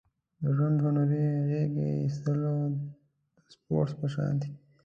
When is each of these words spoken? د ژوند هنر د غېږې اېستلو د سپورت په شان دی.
د 0.41 0.43
ژوند 0.55 0.77
هنر 0.83 1.07
د 1.11 1.13
غېږې 1.49 1.87
اېستلو 2.03 2.55
د 2.75 2.77
سپورت 3.53 3.91
په 3.99 4.07
شان 4.13 4.33
دی. 4.41 4.49